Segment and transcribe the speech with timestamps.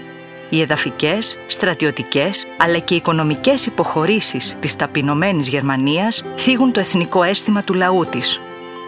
[0.53, 7.75] Οι εδαφικές, στρατιωτικές αλλά και οικονομικές υποχωρήσεις της ταπεινωμένης Γερμανίας θίγουν το εθνικό αίσθημα του
[7.75, 8.41] λαού της.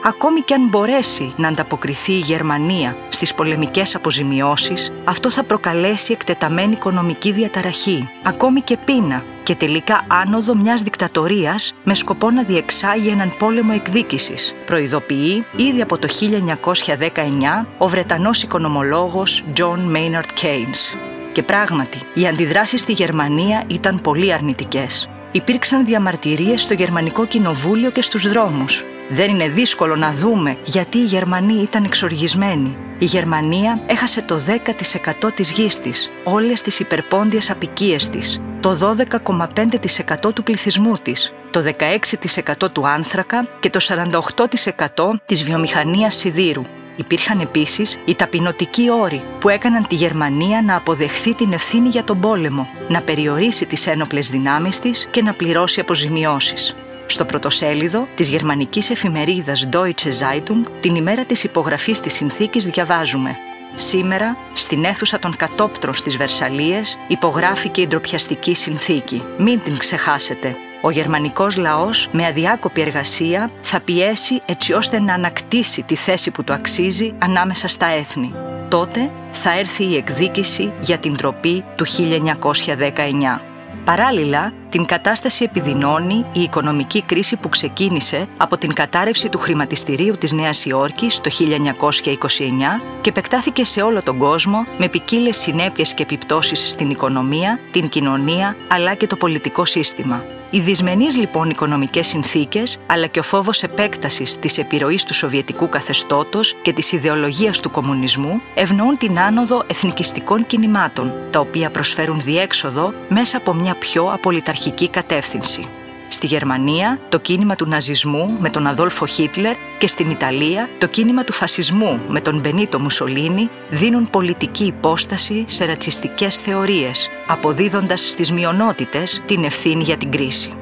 [0.05, 6.73] Ακόμη και αν μπορέσει να ανταποκριθεί η Γερμανία στις πολεμικές αποζημιώσεις, αυτό θα προκαλέσει εκτεταμένη
[6.73, 13.35] οικονομική διαταραχή, ακόμη και πείνα και τελικά άνοδο μιας δικτατορίας με σκοπό να διεξάγει έναν
[13.39, 21.12] πόλεμο εκδίκησης, προειδοποιεί ήδη από το 1919 ο Βρετανός οικονομολόγος John Maynard Keynes.
[21.33, 25.09] Και πράγματι, οι αντιδράσεις στη Γερμανία ήταν πολύ αρνητικές.
[25.33, 28.85] Υπήρξαν διαμαρτυρίες στο Γερμανικό Κοινοβούλιο και στους δρόμους.
[29.11, 32.77] Δεν είναι δύσκολο να δούμε γιατί οι Γερμανοί ήταν εξοργισμένοι.
[32.99, 40.33] Η Γερμανία έχασε το 10% της γης της, όλες τις υπερπόντιες απικίες της, το 12,5%
[40.35, 46.63] του πληθυσμού της, το 16% του άνθρακα και το 48% της βιομηχανίας σιδήρου.
[46.97, 52.21] Υπήρχαν επίσης οι ταπεινωτικοί όροι που έκαναν τη Γερμανία να αποδεχθεί την ευθύνη για τον
[52.21, 56.77] πόλεμο, να περιορίσει τις ένοπλες δυνάμεις της και να πληρώσει αποζημιώσεις.
[57.07, 63.37] Στο πρωτοσέλιδο της γερμανικής εφημερίδας Deutsche Zeitung, την ημέρα της υπογραφής της συνθήκης διαβάζουμε
[63.75, 69.23] Σήμερα, στην αίθουσα των κατόπτρων στις Βερσαλίες, υπογράφηκε η ντροπιαστική συνθήκη.
[69.39, 70.57] Μην την ξεχάσετε.
[70.85, 76.45] Ο γερμανικός λαός με αδιάκοπη εργασία θα πιέσει έτσι ώστε να ανακτήσει τη θέση που
[76.45, 78.33] του αξίζει ανάμεσα στα έθνη.
[78.69, 83.53] Τότε θα έρθει η εκδίκηση για την τροπή του 1919.
[83.85, 90.33] Παράλληλα, την κατάσταση επιδεινώνει η οικονομική κρίση που ξεκίνησε από την κατάρρευση του χρηματιστηρίου της
[90.33, 96.71] Νέας Υόρκης το 1929 και επεκτάθηκε σε όλο τον κόσμο με ποικίλες συνέπειες και επιπτώσεις
[96.71, 100.32] στην οικονομία, την κοινωνία αλλά και το πολιτικό σύστημα.
[100.55, 106.55] Οι δυσμενείς λοιπόν οικονομικές συνθήκες, αλλά και ο φόβος επέκτασης της επιρροής του σοβιετικού καθεστώτος
[106.63, 113.37] και της ιδεολογίας του κομμουνισμού ευνοούν την άνοδο εθνικιστικών κινημάτων, τα οποία προσφέρουν διέξοδο μέσα
[113.37, 115.69] από μια πιο απολυταρχική κατεύθυνση.
[116.09, 121.25] Στη Γερμανία το κίνημα του ναζισμού με τον Αδόλφο Χίτλερ και στην Ιταλία το κίνημα
[121.25, 129.23] του φασισμού με τον Μπενίτο Μουσολίνη δίνουν πολιτική υπόσταση σε ρατσιστικές θεωρίες, αποδίδοντας στις μειονότητες
[129.27, 130.53] την ευθύνη για την κρίση.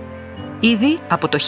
[0.61, 1.47] Ήδη από το 1919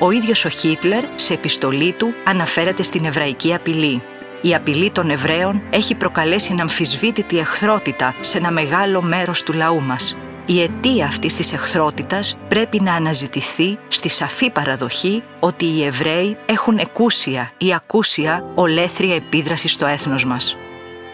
[0.00, 4.02] ο ίδιος ο Χίτλερ σε επιστολή του αναφέρεται στην εβραϊκή απειλή.
[4.40, 10.16] Η απειλή των Εβραίων έχει προκαλέσει αμφισβήτητη εχθρότητα σε ένα μεγάλο μέρος του λαού μας
[10.46, 16.78] η αιτία αυτής της εχθρότητας πρέπει να αναζητηθεί στη σαφή παραδοχή ότι οι Εβραίοι έχουν
[16.78, 20.56] εκούσια ή ακούσια ολέθρια επίδραση στο έθνος μας.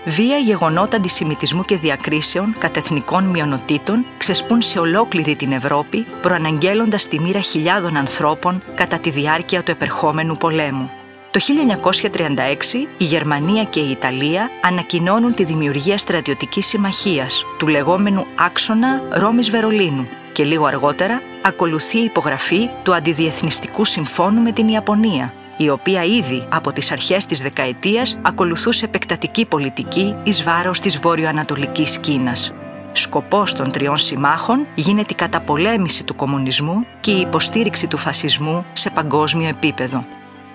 [0.04, 7.20] Βία γεγονότα αντισημιτισμού και διακρίσεων κατά εθνικών μειονοτήτων ξεσπούν σε ολόκληρη την Ευρώπη, προαναγγέλλοντας τη
[7.20, 10.97] μοίρα χιλιάδων ανθρώπων κατά τη διάρκεια του επερχόμενου πολέμου.
[11.30, 19.02] Το 1936 η Γερμανία και η Ιταλία ανακοινώνουν τη δημιουργία στρατιωτικής συμμαχίας, του λεγόμενου άξονα
[19.10, 26.04] Ρώμης-Βερολίνου και λίγο αργότερα ακολουθεί η υπογραφή του αντιδιεθνιστικού συμφώνου με την Ιαπωνία, η οποία
[26.04, 32.52] ήδη από τις αρχές της δεκαετίας ακολουθούσε επεκτατική πολιτική εις βάρος της βόρειο-ανατολικής Κίνας.
[32.92, 38.90] Σκοπός των τριών συμμάχων γίνεται η καταπολέμηση του κομμουνισμού και η υποστήριξη του φασισμού σε
[38.90, 40.06] παγκόσμιο επίπεδο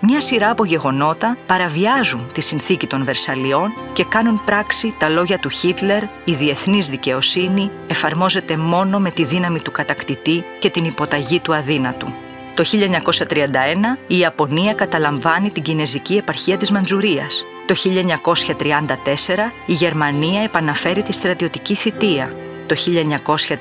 [0.05, 5.49] μια σειρά από γεγονότα παραβιάζουν τη συνθήκη των Βερσαλιών και κάνουν πράξη τα λόγια του
[5.49, 11.55] Χίτλερ «Η διεθνής δικαιοσύνη εφαρμόζεται μόνο με τη δύναμη του κατακτητή και την υποταγή του
[11.55, 12.07] αδύνατου».
[12.53, 17.45] Το 1931 η Ιαπωνία καταλαμβάνει την Κινέζικη επαρχία της Μαντζουρίας.
[17.65, 22.42] Το Το 1934 η Γερμανία επαναφέρει τη στρατιωτική θητεία.
[22.67, 23.57] Το 1936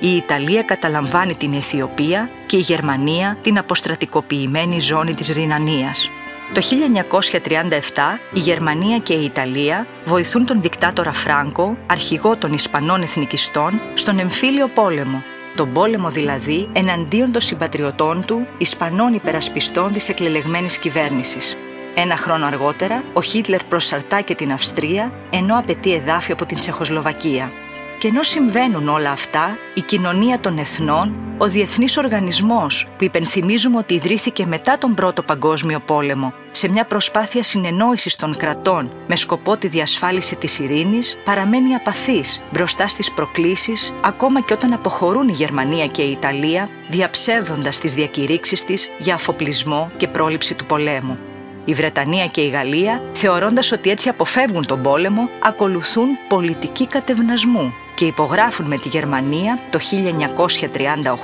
[0.00, 6.10] η Ιταλία καταλαμβάνει την Αιθιοπία και η Γερμανία την αποστρατικοποιημένη ζώνη της Ρινανίας.
[6.52, 13.80] Το 1937 η Γερμανία και η Ιταλία βοηθούν τον δικτάτορα Φράγκο, αρχηγό των Ισπανών εθνικιστών,
[13.94, 15.22] στον εμφύλιο πόλεμο.
[15.56, 21.56] Τον πόλεμο δηλαδή εναντίον των συμπατριωτών του, Ισπανών υπερασπιστών της εκλελεγμένης κυβέρνησης.
[21.94, 27.52] Ένα χρόνο αργότερα, ο Χίτλερ προσαρτά και την Αυστρία, ενώ απαιτεί εδάφη από την Τσεχοσλοβακία.
[27.98, 33.94] Και ενώ συμβαίνουν όλα αυτά, η κοινωνία των εθνών, ο διεθνής οργανισμός που υπενθυμίζουμε ότι
[33.94, 39.68] ιδρύθηκε μετά τον Πρώτο Παγκόσμιο Πόλεμο σε μια προσπάθεια συνεννόησης των κρατών με σκοπό τη
[39.68, 46.02] διασφάλιση της ειρήνης, παραμένει απαθής μπροστά στις προκλήσεις ακόμα και όταν αποχωρούν η Γερμανία και
[46.02, 51.18] η Ιταλία διαψεύδοντας τις διακηρύξεις της για αφοπλισμό και πρόληψη του πολέμου.
[51.64, 58.04] Η Βρετανία και η Γαλλία, θεωρώντας ότι έτσι αποφεύγουν τον πόλεμο, ακολουθούν πολιτική κατευνασμού και
[58.04, 59.78] υπογράφουν με τη Γερμανία το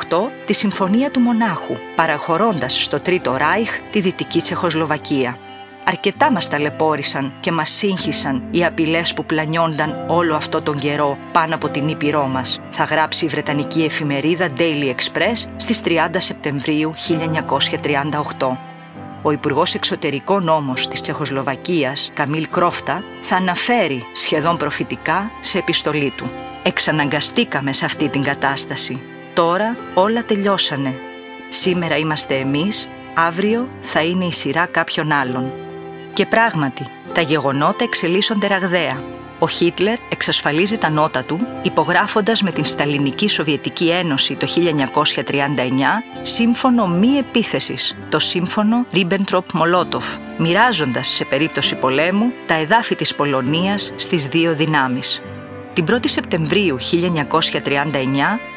[0.09, 5.37] 1938 τη Συμφωνία του Μονάχου, παραχωρώντας στο Τρίτο Ράιχ τη Δυτική Τσεχοσλοβακία.
[5.85, 11.55] Αρκετά μας ταλαιπώρησαν και μας σύγχυσαν οι απειλές που πλανιόνταν όλο αυτό τον καιρό πάνω
[11.55, 16.93] από την Ήπειρό μας, θα γράψει η Βρετανική εφημερίδα Daily Express στις 30 Σεπτεμβρίου
[18.39, 18.57] 1938
[19.23, 26.44] ο Υπουργός Εξωτερικών όμως της Τσεχοσλοβακίας, Καμίλ Κρόφτα, θα αναφέρει σχεδόν προφητικά σε επιστολή του.
[26.67, 29.03] Εξαναγκαστήκαμε σε αυτή την κατάσταση.
[29.35, 30.95] Τώρα όλα τελειώσανε.
[31.49, 35.53] Σήμερα είμαστε εμείς, αύριο θα είναι η σειρά κάποιων άλλων.
[36.13, 39.03] Και πράγματι, τα γεγονότα εξελίσσονται ραγδαία.
[39.39, 46.87] Ο Χίτλερ εξασφαλίζει τα νότα του υπογράφοντας με την Σταλινική Σοβιετική Ένωση το 1939 σύμφωνο
[46.87, 54.55] μη επίθεσης, το σύμφωνο Ρίμπεντροπ-Μολότοφ, μοιράζοντας σε περίπτωση πολέμου τα εδάφη της Πολωνίας στις δύο
[54.55, 55.23] δυνάμεις.
[55.75, 56.81] Την 1η Σεπτεμβρίου 1939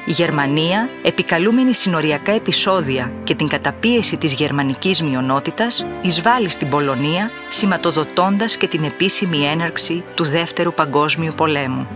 [0.05, 8.57] η Γερμανία, επικαλούμενη συνοριακά επεισόδια και την καταπίεση της γερμανικής μειονότητας, εισβάλλει στην Πολωνία, σηματοδοτώντας
[8.57, 11.87] και την επίσημη έναρξη του Δεύτερου Παγκόσμιου Πολέμου.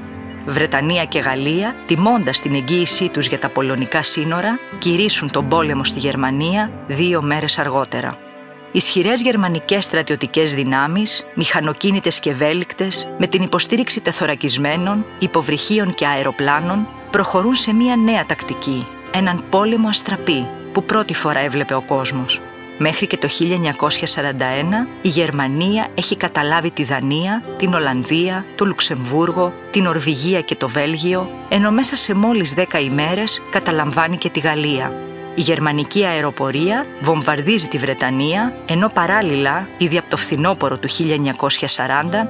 [0.45, 6.00] Βρετανία και Γαλλία, τιμώντας την εγγύησή τους για τα πολωνικά σύνορα, κηρύσουν τον πόλεμο στη
[6.00, 8.30] Γερμανία δύο μέρες αργότερα.
[8.73, 17.56] Ισχυρές γερμανικές στρατιωτικές δυνάμεις, μηχανοκίνητες και ευέλικτες, με την υποστήριξη τεθωρακισμένων, υποβρυχίων και αεροπλάνων, προχωρούν
[17.56, 22.41] σε μια νέα τακτική, έναν πόλεμο αστραπή που πρώτη φορά έβλεπε ο κόσμος.
[22.77, 29.85] Μέχρι και το 1941 η Γερμανία έχει καταλάβει τη Δανία, την Ολλανδία, το Λουξεμβούργο, την
[29.85, 35.41] Ορβηγία και το Βέλγιο, ενώ μέσα σε μόλις 10 ημέρες καταλαμβάνει και τη Γαλλία, η
[35.41, 40.97] γερμανική αεροπορία βομβαρδίζει τη Βρετανία, ενώ παράλληλα, ήδη από το φθινόπωρο του 1940,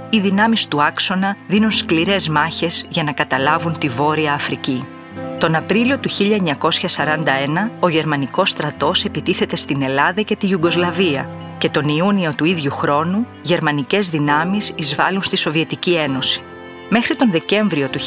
[0.09, 4.85] οι δυνάμεις του άξονα δίνουν σκληρές μάχες για να καταλάβουν τη Βόρεια Αφρική.
[5.37, 11.83] Τον Απρίλιο του 1941, ο γερμανικός στρατός επιτίθεται στην Ελλάδα και τη Ιουγκοσλαβία και τον
[11.87, 16.43] Ιούνιο του ίδιου χρόνου, γερμανικές δυνάμεις εισβάλλουν στη Σοβιετική Ένωση.
[16.93, 18.05] Μέχρι τον Δεκέμβριο του 1941,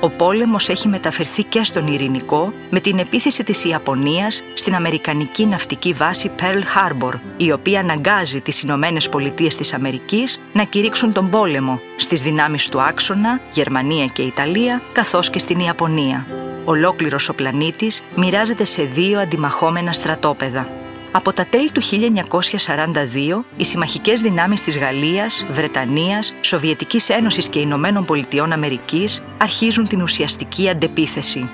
[0.00, 5.92] ο πόλεμος έχει μεταφερθεί και στον Ειρηνικό με την επίθεση της Ιαπωνίας στην Αμερικανική ναυτική
[5.92, 11.80] βάση Pearl Harbor, η οποία αναγκάζει τις Ηνωμένε Πολιτείες της Αμερικής να κηρύξουν τον πόλεμο
[11.96, 16.26] στις δυνάμεις του άξονα, Γερμανία και Ιταλία, καθώς και στην Ιαπωνία.
[16.64, 20.83] Ολόκληρος ο πλανήτης μοιράζεται σε δύο αντιμαχόμενα στρατόπεδα.
[21.16, 28.04] Από τα τέλη του 1942, οι συμμαχικές δυνάμεις της Γαλλίας, Βρετανίας, Σοβιετικής Ένωσης και Ηνωμένων
[28.04, 31.50] Πολιτειών Αμερικής αρχίζουν την ουσιαστική αντεπίθεση.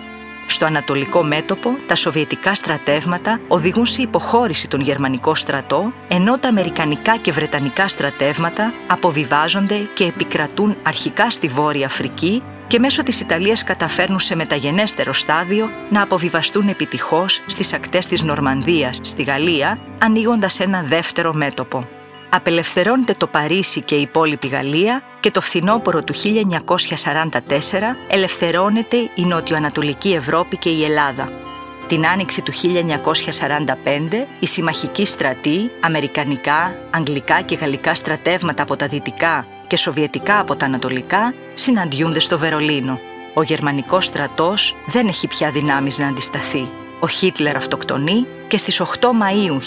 [0.46, 7.16] Στο ανατολικό μέτωπο, τα σοβιετικά στρατεύματα οδηγούν σε υποχώρηση τον γερμανικό στρατό, ενώ τα αμερικανικά
[7.16, 14.20] και βρετανικά στρατεύματα αποβιβάζονται και επικρατούν αρχικά στη Βόρεια Αφρική και μέσω της Ιταλίας καταφέρνουν
[14.20, 21.32] σε μεταγενέστερο στάδιο να αποβιβαστούν επιτυχώς στις ακτές της Νορμανδίας, στη Γαλλία, ανοίγοντας ένα δεύτερο
[21.32, 21.88] μέτωπο.
[22.30, 27.38] Απελευθερώνεται το Παρίσι και η υπόλοιπη Γαλλία και το φθινόπωρο του 1944
[28.08, 31.28] ελευθερώνεται η νοτιοανατολική Ευρώπη και η Ελλάδα.
[31.86, 39.46] Την άνοιξη του 1945, οι συμμαχικοί στρατοί, αμερικανικά, αγγλικά και γαλλικά στρατεύματα από τα δυτικά
[39.70, 43.00] και σοβιετικά από τα ανατολικά συναντιούνται στο Βερολίνο.
[43.34, 46.68] Ο γερμανικός στρατός δεν έχει πια δυνάμεις να αντισταθεί.
[47.00, 49.60] Ο Χίτλερ αυτοκτονεί και στις 8 Μαΐου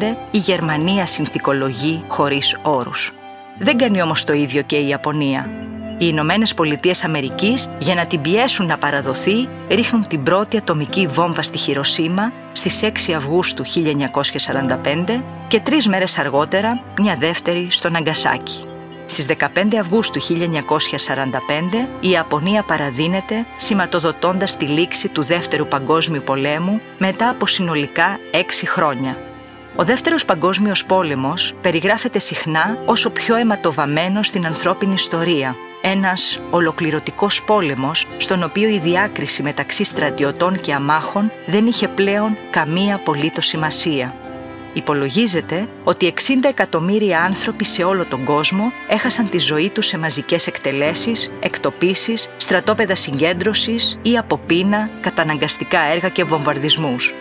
[0.00, 3.12] 1945 η Γερμανία συνθηκολογεί χωρίς όρους.
[3.58, 5.50] Δεν κάνει όμως το ίδιο και η Ιαπωνία.
[5.98, 11.42] Οι Ηνωμένες Πολιτείες Αμερικής, για να την πιέσουν να παραδοθεί, ρίχνουν την πρώτη ατομική βόμβα
[11.42, 18.64] στη Χειροσύμα στις 6 Αυγούστου 1945 και τρεις μέρες αργότερα μια δεύτερη στο Ναγκασάκι.
[19.06, 27.28] Στις 15 Αυγούστου 1945 η Ιαπωνία παραδίνεται σηματοδοτώντας τη λήξη του Δεύτερου Παγκόσμιου Πολέμου μετά
[27.28, 29.16] από συνολικά έξι χρόνια.
[29.76, 35.54] Ο Δεύτερος Παγκόσμιος Πόλεμος περιγράφεται συχνά όσο πιο αιματοβαμένος στην ανθρώπινη ιστορία.
[35.82, 42.94] Ένας ολοκληρωτικός πόλεμος στον οποίο η διάκριση μεταξύ στρατιωτών και αμάχων δεν είχε πλέον καμία
[42.94, 44.21] απολύτως σημασία.
[44.72, 50.46] Υπολογίζεται ότι 60 εκατομμύρια άνθρωποι σε όλο τον κόσμο έχασαν τη ζωή τους σε μαζικές
[50.46, 57.14] εκτελέσεις, εκτοπίσεις, στρατόπεδα συγκέντρωσης ή από πείνα, καταναγκαστικά έργα και βομβαρδισμούς.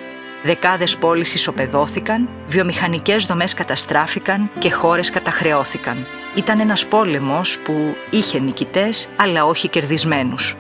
[0.44, 6.08] Δεκάδες πόλεις ισοπεδώθηκαν, βιομηχανικές δομές καταστράφηκαν και χώρες καταχρεώθηκαν.
[6.36, 10.56] Ήταν ένας πόλεμος που είχε νικητές αλλά όχι κερδισμένους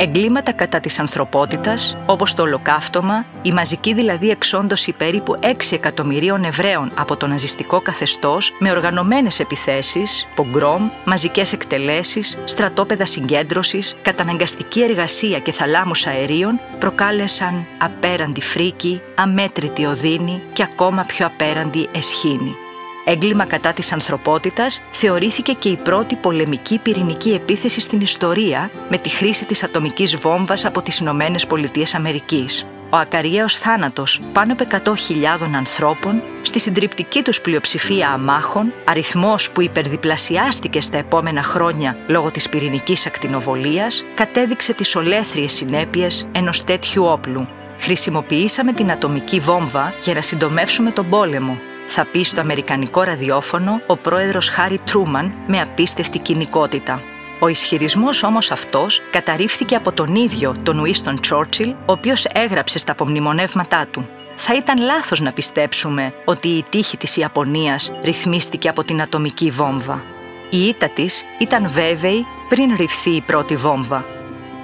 [0.00, 6.92] εγκλήματα κατά της ανθρωπότητας, όπως το ολοκαύτωμα, η μαζική δηλαδή εξόντωση περίπου 6 εκατομμυρίων Εβραίων
[6.96, 15.52] από το ναζιστικό καθεστώς με οργανωμένες επιθέσεις, πογκρόμ, μαζικές εκτελέσεις, στρατόπεδα συγκέντρωσης, καταναγκαστική εργασία και
[15.52, 22.56] θαλάμους αερίων προκάλεσαν απέραντη φρίκη, αμέτρητη οδύνη και ακόμα πιο απέραντη εσχήνη
[23.04, 29.08] έγκλημα κατά της ανθρωπότητας, θεωρήθηκε και η πρώτη πολεμική πυρηνική επίθεση στην ιστορία με τη
[29.08, 32.66] χρήση της ατομικής βόμβας από τις Ηνωμένες Πολιτείες Αμερικής.
[32.92, 40.80] Ο ακαριαίος θάνατος πάνω από 100.000 ανθρώπων, στη συντριπτική τους πλειοψηφία αμάχων, αριθμός που υπερδιπλασιάστηκε
[40.80, 47.48] στα επόμενα χρόνια λόγω της πυρηνικής ακτινοβολίας, κατέδειξε τις ολέθριες συνέπειες ενός τέτοιου όπλου.
[47.78, 51.58] Χρησιμοποιήσαμε την ατομική βόμβα για να συντομεύσουμε τον πόλεμο,
[51.92, 57.02] θα πει στο αμερικανικό ραδιόφωνο ο πρόεδρος Χάρι Τρούμαν με απίστευτη κοινικότητα.
[57.40, 62.92] Ο ισχυρισμός όμως αυτός καταρρίφθηκε από τον ίδιο τον Ουίστον Τσόρτσιλ, ο οποίος έγραψε στα
[62.92, 64.08] απομνημονεύματά του.
[64.34, 70.04] Θα ήταν λάθος να πιστέψουμε ότι η τύχη της Ιαπωνίας ρυθμίστηκε από την ατομική βόμβα.
[70.50, 74.19] Η ήττα της ήταν βέβαιη πριν ρυφθεί η πρώτη βόμβα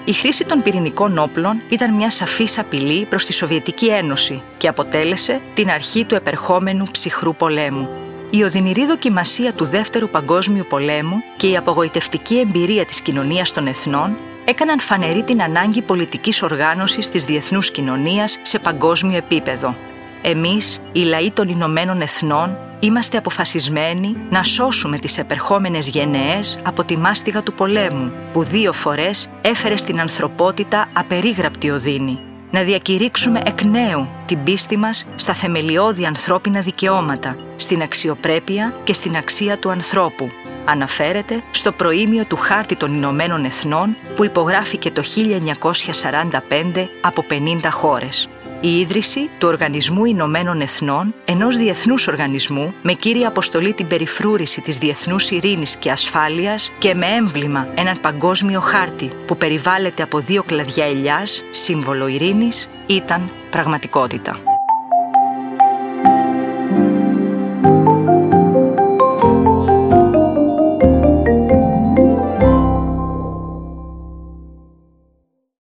[0.08, 5.40] η χρήση των πυρηνικών όπλων ήταν μια σαφής απειλή προς τη Σοβιετική Ένωση και αποτέλεσε
[5.54, 7.88] την αρχή του επερχόμενου ψυχρού πολέμου.
[8.30, 14.16] Η οδυνηρή δοκιμασία του Δεύτερου Παγκόσμιου Πολέμου και η απογοητευτική εμπειρία της κοινωνίας των εθνών
[14.44, 19.76] έκαναν φανερή την ανάγκη πολιτικής οργάνωσης της διεθνούς κοινωνίας σε παγκόσμιο επίπεδο.
[20.22, 26.98] Εμείς, οι λαοί των Ηνωμένων Εθνών, Είμαστε αποφασισμένοι να σώσουμε τις επερχόμενες γενναίες από τη
[26.98, 32.18] μάστιγα του πολέμου, που δύο φορές έφερε στην ανθρωπότητα απερίγραπτη οδύνη.
[32.50, 39.16] Να διακηρύξουμε εκ νέου την πίστη μας στα θεμελιώδη ανθρώπινα δικαιώματα, στην αξιοπρέπεια και στην
[39.16, 40.28] αξία του ανθρώπου.
[40.64, 48.28] Αναφέρεται στο προήμιο του Χάρτη των Ηνωμένων Εθνών που υπογράφηκε το 1945 από 50 χώρες
[48.60, 54.78] η ίδρυση του Οργανισμού Ηνωμένων Εθνών, ενός διεθνούς οργανισμού με κύρια αποστολή την περιφρούρηση της
[54.78, 60.84] διεθνούς ειρήνης και ασφάλειας και με έμβλημα έναν παγκόσμιο χάρτη που περιβάλλεται από δύο κλαδιά
[60.84, 64.55] ελιάς, σύμβολο ειρήνης, ήταν πραγματικότητα.